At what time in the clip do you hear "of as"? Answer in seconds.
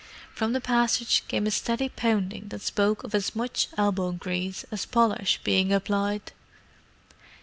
3.03-3.35